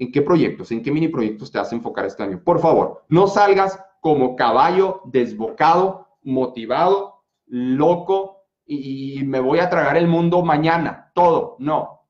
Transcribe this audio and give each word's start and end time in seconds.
¿En 0.00 0.10
qué 0.10 0.22
proyectos, 0.22 0.72
en 0.72 0.82
qué 0.82 0.90
mini 0.90 1.08
proyectos 1.08 1.52
te 1.52 1.58
vas 1.58 1.70
a 1.70 1.76
enfocar 1.76 2.06
este 2.06 2.22
año? 2.22 2.42
Por 2.42 2.58
favor, 2.58 3.04
no 3.10 3.26
salgas 3.26 3.78
como 4.00 4.34
caballo 4.34 5.02
desbocado, 5.04 6.08
motivado, 6.22 7.22
loco 7.44 8.46
y, 8.64 9.22
me 9.24 9.40
voy 9.40 9.58
a 9.58 9.68
tragar 9.68 9.98
el 9.98 10.08
mundo 10.08 10.42
mañana, 10.42 11.12
todo. 11.14 11.56
No. 11.58 12.06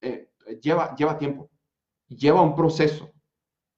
Eh, 0.00 0.30
lleva, 0.62 0.94
lleva 0.94 1.18
tiempo, 1.18 1.50
lleva 2.06 2.40
un 2.40 2.54
proceso, 2.54 3.10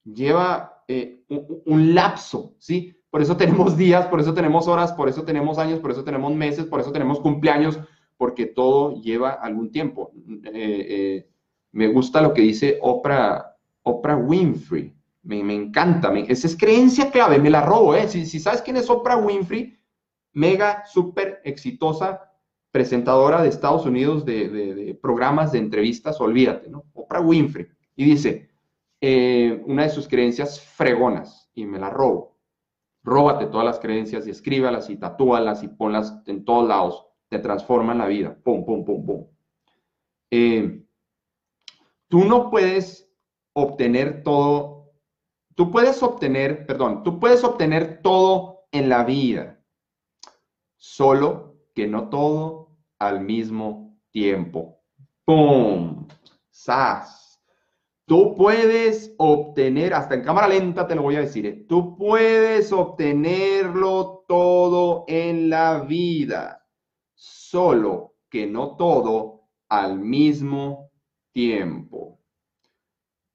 lleva 0.04 0.84
eh, 0.86 1.24
un, 1.64 1.94
lapso, 1.94 2.56
¿sí? 2.58 2.94
Por 3.08 3.22
eso 3.22 3.38
tenemos 3.38 3.74
días, 3.74 4.06
por 4.08 4.20
eso 4.20 4.34
tenemos 4.34 4.68
horas, 4.68 4.92
por 4.92 5.08
eso 5.08 5.24
tenemos 5.24 5.56
años, 5.56 5.80
por 5.80 5.92
eso 5.92 6.04
tenemos 6.04 6.34
meses, 6.34 6.66
por 6.66 6.80
eso 6.80 6.92
tenemos 6.92 7.20
cumpleaños, 7.20 7.80
porque 8.18 8.44
todo 8.44 9.00
lleva 9.00 9.30
algún 9.30 9.70
tiempo. 9.70 10.12
Eh, 10.44 11.26
me 11.72 11.88
gusta 11.88 12.20
lo 12.20 12.32
que 12.32 12.42
dice 12.42 12.78
Oprah, 12.80 13.56
Oprah 13.82 14.16
Winfrey. 14.16 14.94
Me, 15.22 15.40
encanta. 15.54 16.12
esa 16.28 16.46
es 16.46 16.56
creencia 16.56 17.10
clave, 17.10 17.38
me 17.38 17.50
la 17.50 17.60
robo. 17.60 17.96
¿eh? 17.96 18.06
Si, 18.08 18.38
sabes 18.38 18.62
quién 18.62 18.76
es 18.76 18.88
Oprah 18.88 19.16
Winfrey, 19.16 19.76
mega, 20.32 20.84
súper 20.86 21.40
exitosa 21.44 22.32
presentadora 22.70 23.42
de 23.42 23.48
Estados 23.48 23.86
Unidos 23.86 24.24
de, 24.24 24.96
programas 25.02 25.50
de 25.50 25.58
entrevistas, 25.58 26.20
olvídate, 26.20 26.68
¿no? 26.68 26.84
Oprah 26.94 27.20
Winfrey. 27.20 27.66
Y 27.96 28.04
dice, 28.04 28.50
eh, 29.00 29.62
una 29.66 29.84
de 29.84 29.88
sus 29.88 30.06
creencias 30.06 30.60
fregonas, 30.60 31.46
y 31.56 31.64
me 31.64 31.80
la 31.80 31.90
robo. 31.90 32.36
Róbate 33.02 33.46
todas 33.46 33.64
las 33.64 33.80
creencias 33.80 34.26
y 34.26 34.30
escríbalas 34.30 34.90
y 34.90 34.96
tatúalas 34.96 35.62
y 35.62 35.68
ponlas 35.68 36.22
en 36.26 36.44
todos 36.44 36.68
lados. 36.68 37.06
Te 37.28 37.38
transforman 37.38 37.98
la 37.98 38.06
vida. 38.06 38.36
Pum, 38.44 38.64
pum, 38.64 38.84
pum, 38.84 39.04
pum. 39.04 39.26
Eh, 40.30 40.85
tú 42.16 42.24
no 42.24 42.48
puedes 42.48 43.12
obtener 43.52 44.22
todo, 44.22 44.94
tú 45.54 45.70
puedes 45.70 46.02
obtener, 46.02 46.64
perdón, 46.64 47.02
tú 47.02 47.20
puedes 47.20 47.44
obtener 47.44 48.00
todo 48.00 48.64
en 48.72 48.88
la 48.88 49.04
vida, 49.04 49.62
solo 50.78 51.58
que 51.74 51.86
no 51.86 52.08
todo 52.08 52.70
al 52.98 53.20
mismo 53.20 54.00
tiempo. 54.12 54.80
¡Pum! 55.26 56.08
¡Sas! 56.48 57.38
Tú 58.06 58.34
puedes 58.34 59.14
obtener, 59.18 59.92
hasta 59.92 60.14
en 60.14 60.22
cámara 60.22 60.48
lenta 60.48 60.88
te 60.88 60.94
lo 60.94 61.02
voy 61.02 61.16
a 61.16 61.20
decir, 61.20 61.44
¿eh? 61.44 61.66
tú 61.68 61.98
puedes 61.98 62.72
obtenerlo 62.72 64.24
todo 64.26 65.04
en 65.06 65.50
la 65.50 65.80
vida, 65.80 66.66
solo 67.14 68.14
que 68.30 68.46
no 68.46 68.74
todo 68.76 69.50
al 69.68 69.98
mismo 69.98 70.66
tiempo. 70.76 70.85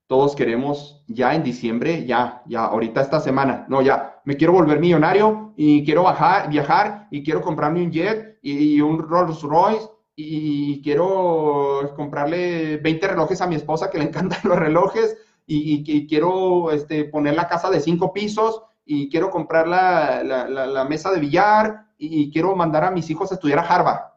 Todos 0.08 0.36
queremos 0.36 1.04
ya 1.08 1.36
en 1.36 1.44
diciembre, 1.44 2.06
ya, 2.06 2.42
ya, 2.48 2.66
ahorita 2.66 3.00
esta 3.00 3.20
semana, 3.20 3.66
no, 3.70 3.82
ya, 3.82 4.22
me 4.26 4.36
quiero 4.36 4.54
volver 4.54 4.80
millonario 4.80 5.54
y 5.56 5.86
quiero 5.86 6.04
bajar, 6.04 6.50
viajar 6.50 7.08
y 7.12 7.24
quiero 7.24 7.42
comprarme 7.42 7.84
un 7.84 7.92
jet 7.92 8.40
y, 8.42 8.82
un 8.82 9.00
Rolls 9.00 9.42
Royce 9.42 9.88
y 10.16 10.82
quiero 10.82 11.94
comprarle 11.96 12.78
20 12.78 13.08
relojes 13.08 13.40
a 13.40 13.48
mi 13.48 13.56
esposa 13.56 13.90
que 13.90 14.00
le 14.00 14.06
encantan 14.06 14.40
los 14.44 14.58
relojes 14.58 15.18
y, 15.46 16.08
quiero 16.08 16.72
este, 16.72 17.06
poner 17.06 17.36
la 17.36 17.48
casa 17.48 17.70
de 17.70 17.80
cinco 17.80 18.12
pisos 18.12 18.64
y 18.84 19.10
quiero 19.10 19.30
comprar 19.30 19.68
la, 19.68 20.24
la 20.24 20.86
mesa 20.86 21.12
de 21.12 21.20
billar 21.20 21.86
y 21.98 22.32
quiero 22.32 22.56
mandar 22.56 22.84
a 22.84 22.92
mis 22.92 23.10
hijos 23.10 23.32
a 23.32 23.36
estudiar 23.36 23.60
a 23.60 23.68
Harvard. 23.68 24.12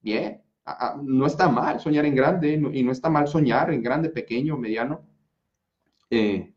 Bien, 0.00 0.42
no 1.02 1.26
está 1.26 1.48
mal 1.48 1.80
soñar 1.80 2.04
en 2.04 2.14
grande 2.14 2.60
y 2.72 2.82
no 2.82 2.92
está 2.92 3.08
mal 3.08 3.28
soñar 3.28 3.72
en 3.72 3.82
grande, 3.82 4.10
pequeño, 4.10 4.56
mediano. 4.56 5.06
Eh, 6.10 6.54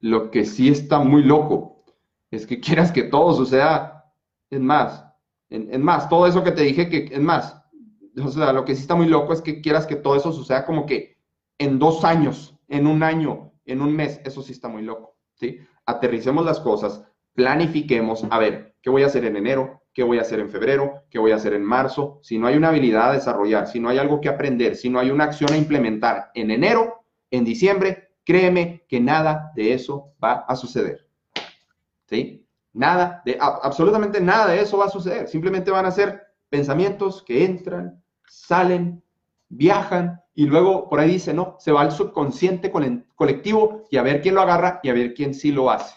lo 0.00 0.30
que 0.30 0.44
sí 0.44 0.68
está 0.68 0.98
muy 0.98 1.22
loco 1.22 1.84
es 2.30 2.46
que 2.46 2.60
quieras 2.60 2.92
que 2.92 3.04
todo 3.04 3.32
suceda, 3.32 4.12
en 4.50 4.64
más, 4.64 5.04
en, 5.48 5.82
más, 5.82 6.08
todo 6.08 6.26
eso 6.26 6.42
que 6.44 6.52
te 6.52 6.62
dije 6.62 6.88
que, 6.88 7.08
es 7.12 7.20
más, 7.20 7.56
o 8.22 8.28
sea, 8.28 8.52
lo 8.52 8.64
que 8.64 8.74
sí 8.74 8.82
está 8.82 8.94
muy 8.94 9.06
loco 9.06 9.32
es 9.32 9.40
que 9.40 9.60
quieras 9.60 9.86
que 9.86 9.96
todo 9.96 10.16
eso 10.16 10.32
suceda 10.32 10.64
como 10.64 10.86
que 10.86 11.18
en 11.58 11.78
dos 11.78 12.04
años, 12.04 12.58
en 12.68 12.86
un 12.86 13.02
año, 13.02 13.52
en 13.64 13.82
un 13.82 13.94
mes, 13.94 14.20
eso 14.24 14.42
sí 14.42 14.52
está 14.52 14.68
muy 14.68 14.82
loco, 14.82 15.16
¿sí? 15.34 15.58
Aterricemos 15.86 16.44
las 16.44 16.60
cosas, 16.60 17.04
planifiquemos, 17.34 18.24
a 18.30 18.38
ver, 18.38 18.76
¿qué 18.82 18.90
voy 18.90 19.02
a 19.02 19.06
hacer 19.06 19.24
en 19.24 19.36
enero? 19.36 19.82
Qué 19.92 20.02
voy 20.02 20.18
a 20.18 20.22
hacer 20.22 20.40
en 20.40 20.50
febrero, 20.50 21.04
qué 21.10 21.18
voy 21.18 21.32
a 21.32 21.36
hacer 21.36 21.52
en 21.54 21.64
marzo. 21.64 22.20
Si 22.22 22.38
no 22.38 22.46
hay 22.46 22.56
una 22.56 22.68
habilidad 22.68 23.10
a 23.10 23.14
desarrollar, 23.14 23.66
si 23.66 23.80
no 23.80 23.88
hay 23.88 23.98
algo 23.98 24.20
que 24.20 24.28
aprender, 24.28 24.76
si 24.76 24.88
no 24.88 24.98
hay 24.98 25.10
una 25.10 25.24
acción 25.24 25.52
a 25.52 25.56
implementar 25.56 26.30
en 26.34 26.50
enero, 26.50 27.04
en 27.30 27.44
diciembre, 27.44 28.10
créeme 28.24 28.84
que 28.88 29.00
nada 29.00 29.52
de 29.54 29.72
eso 29.72 30.14
va 30.22 30.44
a 30.46 30.56
suceder. 30.56 31.06
¿Sí? 32.06 32.46
Nada, 32.72 33.22
de, 33.24 33.36
absolutamente 33.40 34.20
nada 34.20 34.48
de 34.48 34.60
eso 34.60 34.78
va 34.78 34.86
a 34.86 34.90
suceder. 34.90 35.28
Simplemente 35.28 35.70
van 35.70 35.86
a 35.86 35.90
ser 35.90 36.22
pensamientos 36.48 37.22
que 37.22 37.44
entran, 37.44 38.02
salen, 38.28 39.02
viajan 39.48 40.20
y 40.34 40.46
luego 40.46 40.88
por 40.88 41.00
ahí 41.00 41.10
dice, 41.10 41.34
no, 41.34 41.56
se 41.58 41.72
va 41.72 41.82
al 41.82 41.90
subconsciente 41.90 42.70
colectivo 42.70 43.84
y 43.90 43.96
a 43.96 44.02
ver 44.02 44.20
quién 44.20 44.36
lo 44.36 44.42
agarra 44.42 44.78
y 44.84 44.88
a 44.88 44.94
ver 44.94 45.14
quién 45.14 45.34
sí 45.34 45.50
lo 45.50 45.70
hace. 45.70 45.96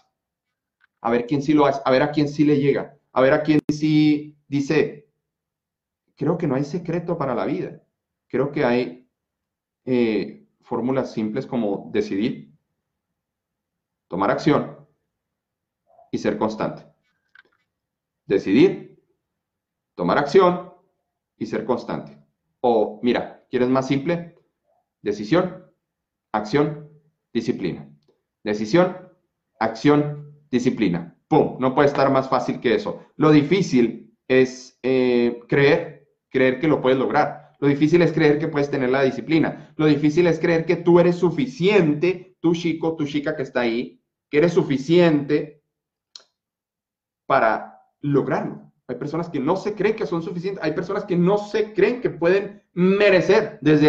A 1.01 1.11
ver 1.11 1.27
quién 1.27 1.43
sí 1.43 1.53
lo 1.53 1.67
hace, 1.67 1.81
a 1.85 1.91
ver 1.91 2.01
a 2.01 2.11
quién 2.11 2.27
sí 2.27 2.43
le 2.43 2.57
llega 2.57 2.97
a 3.13 3.21
ver 3.21 3.33
a 3.33 3.43
quién 3.43 3.59
sí 3.69 4.35
dice, 4.47 5.07
creo 6.15 6.37
que 6.37 6.47
no 6.47 6.55
hay 6.55 6.63
secreto 6.63 7.17
para 7.17 7.35
la 7.35 7.45
vida. 7.45 7.81
Creo 8.27 8.51
que 8.51 8.65
hay 8.65 9.07
eh, 9.85 10.47
fórmulas 10.61 11.13
simples 11.13 11.45
como 11.45 11.89
decidir, 11.93 12.51
tomar 14.07 14.31
acción 14.31 14.87
y 16.11 16.17
ser 16.17 16.37
constante. 16.37 16.85
Decidir, 18.25 19.03
tomar 19.95 20.17
acción 20.17 20.73
y 21.37 21.45
ser 21.45 21.65
constante. 21.65 22.17
O 22.61 22.99
mira, 23.03 23.45
¿quieres 23.49 23.69
más 23.69 23.87
simple? 23.87 24.35
Decisión, 25.01 25.71
acción, 26.31 26.89
disciplina. 27.31 27.89
Decisión, 28.43 29.11
acción, 29.59 30.41
disciplina. 30.49 31.12
No 31.59 31.73
puede 31.73 31.87
estar 31.87 32.11
más 32.11 32.29
fácil 32.29 32.59
que 32.59 32.75
eso. 32.75 32.99
Lo 33.15 33.31
difícil 33.31 34.15
es 34.27 34.77
eh, 34.83 35.39
creer, 35.47 36.07
creer 36.29 36.59
que 36.59 36.67
lo 36.67 36.81
puedes 36.81 36.99
lograr. 36.99 37.53
Lo 37.59 37.67
difícil 37.67 38.01
es 38.01 38.11
creer 38.11 38.39
que 38.39 38.47
puedes 38.47 38.69
tener 38.69 38.89
la 38.89 39.03
disciplina. 39.03 39.73
Lo 39.77 39.85
difícil 39.85 40.27
es 40.27 40.39
creer 40.39 40.65
que 40.65 40.75
tú 40.75 40.99
eres 40.99 41.15
suficiente, 41.15 42.35
tu 42.39 42.53
chico, 42.53 42.95
tu 42.95 43.05
chica 43.05 43.35
que 43.35 43.43
está 43.43 43.61
ahí, 43.61 44.01
que 44.29 44.37
eres 44.39 44.53
suficiente 44.53 45.63
para 47.25 47.79
lograrlo. 48.01 48.71
Hay 48.87 48.97
personas 48.97 49.29
que 49.29 49.39
no 49.39 49.55
se 49.55 49.75
creen 49.75 49.95
que 49.95 50.05
son 50.05 50.21
suficientes, 50.21 50.63
hay 50.63 50.73
personas 50.73 51.05
que 51.05 51.15
no 51.15 51.37
se 51.37 51.73
creen 51.73 52.01
que 52.01 52.09
pueden 52.09 52.61
merecer 52.73 53.57
desde 53.61 53.81